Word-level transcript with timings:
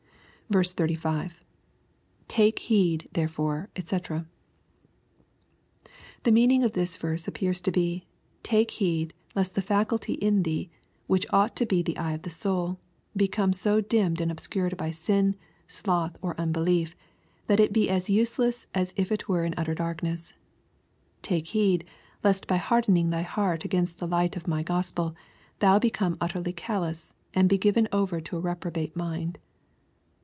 35.— 0.75 1.45
[Take 2.27 2.59
heedj 2.67 3.09
therefor 3.13 3.69
e^ 3.73 4.17
<&c.] 5.79 5.89
The 6.23 6.31
meaning 6.33 6.65
of 6.65 6.73
this 6.73 6.97
verse 6.97 7.25
appears 7.25 7.61
to 7.61 7.71
be," 7.71 8.05
Take 8.43 8.71
heed 8.71 9.13
lest 9.33 9.55
that 9.55 9.61
faculty 9.61 10.15
in 10.15 10.43
thee, 10.43 10.69
wnich 11.09 11.25
ought 11.29 11.55
to 11.55 11.65
be 11.65 11.81
tlie 11.81 11.97
eye 11.97 12.11
of 12.11 12.23
the 12.23 12.29
soul, 12.29 12.79
become 13.15 13.53
so 13.53 13.79
dimmed 13.79 14.19
and 14.19 14.29
obscured 14.29 14.75
by 14.75 14.91
sin, 14.91 15.37
sloth, 15.69 16.17
or 16.21 16.37
unbelief, 16.37 16.97
that 17.47 17.61
it 17.61 17.71
be 17.71 17.89
as 17.89 18.09
useless 18.09 18.67
as 18.75 18.91
if 18.97 19.09
it 19.09 19.29
were 19.29 19.45
in 19.45 19.53
utter 19.55 19.73
darkness. 19.73 20.33
Take 21.21 21.47
heed, 21.47 21.85
lest 22.25 22.45
by 22.47 22.57
hardening 22.57 23.09
thy 23.09 23.21
heart 23.21 23.63
against 23.63 23.99
the 23.99 24.05
light 24.07 24.35
of 24.35 24.49
my 24.49 24.63
Gospel, 24.63 25.15
thou 25.59 25.79
become 25.79 26.17
utterly 26.19 26.51
callous, 26.51 27.13
and 27.33 27.47
be 27.47 27.57
given 27.57 27.87
over 27.93 28.19
to 28.19 28.35
a 28.35 28.41
reprobate 28.41 28.97
mind." 28.97 29.39